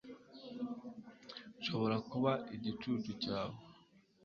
Nshobora 1.59 1.97
kuba 2.09 2.31
igicucu 2.55 3.09
cyawe 3.23 3.57